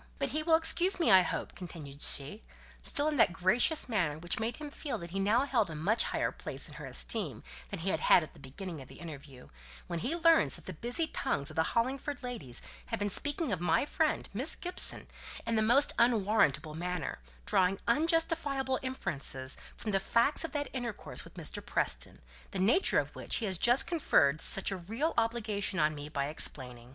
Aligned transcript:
"But 0.17 0.29
he 0.29 0.41
will 0.41 0.55
excuse 0.55 0.99
me, 0.99 1.11
I 1.11 1.21
hope," 1.21 1.53
continued 1.53 2.01
she, 2.01 2.41
still 2.81 3.07
in 3.07 3.17
that 3.17 3.31
gracious 3.31 3.87
manner 3.87 4.17
which 4.17 4.39
made 4.39 4.57
him 4.57 4.71
feel 4.71 4.97
that 4.97 5.11
he 5.11 5.19
now 5.19 5.45
held 5.45 5.69
a 5.69 5.75
much 5.75 6.05
higher 6.05 6.31
place 6.31 6.67
in 6.67 6.73
her 6.81 6.87
esteem 6.87 7.43
than 7.69 7.81
he 7.81 7.89
had 7.91 7.99
had 7.99 8.23
at 8.23 8.33
the 8.33 8.39
beginning 8.39 8.81
of 8.81 8.87
their 8.89 8.97
interview, 8.97 9.49
"when 9.85 9.99
he 9.99 10.15
learns 10.15 10.55
that 10.55 10.65
the 10.65 10.73
busy 10.73 11.05
tongues 11.05 11.51
of 11.51 11.55
the 11.55 11.61
Hollingford 11.77 12.23
ladies 12.23 12.63
have 12.87 12.97
been 12.97 13.11
speaking 13.11 13.51
of 13.51 13.61
my 13.61 13.85
friend, 13.85 14.27
Miss 14.33 14.55
Gibson, 14.55 15.05
in 15.45 15.55
the 15.55 15.61
most 15.61 15.93
unwarrantable 15.99 16.73
manner; 16.73 17.19
drawing 17.45 17.79
unjustifiable 17.87 18.79
inferences 18.81 19.55
from 19.77 19.91
the 19.91 19.99
facts 19.99 20.43
of 20.43 20.51
that 20.53 20.69
intercourse 20.73 21.23
with 21.23 21.35
Mr. 21.35 21.63
Preston, 21.63 22.21
the 22.49 22.57
nature 22.57 22.97
of 22.97 23.13
which 23.15 23.35
he 23.35 23.45
has 23.45 23.59
just 23.59 23.85
conferred 23.85 24.41
such 24.41 24.71
a 24.71 24.77
real 24.77 25.13
obligation 25.15 25.77
on 25.77 25.93
me 25.93 26.09
by 26.09 26.25
explaining." 26.25 26.89